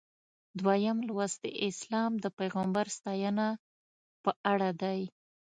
دویم 0.63 0.97
لوست 1.07 1.37
د 1.43 1.47
اسلام 1.67 2.11
د 2.23 2.25
پیغمبر 2.39 2.85
ستاینه 2.97 3.47
په 4.23 4.31
اړه 4.51 4.69
دی. 4.81 4.99